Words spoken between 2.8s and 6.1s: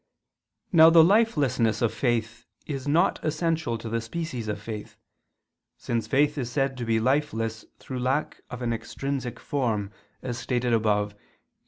not essential to the species of faith, since